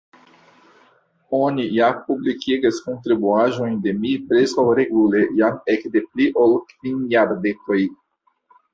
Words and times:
Oni 1.39 1.65
ja 1.79 1.89
publikigas 2.07 2.81
kontribuaĵojn 2.87 3.77
de 3.85 3.95
mi 4.01 4.15
preskaŭ 4.33 4.67
regule 4.83 5.25
jam 5.45 5.63
ekde 5.77 6.07
pli 6.11 6.31
ol 6.49 6.61
kvin 6.75 7.09
jardekoj. 7.17 7.83